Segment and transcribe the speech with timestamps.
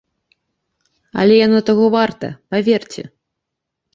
[1.23, 3.01] Але яно таго варта, паверце.